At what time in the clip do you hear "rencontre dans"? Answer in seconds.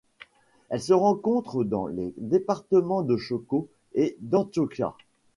0.93-1.85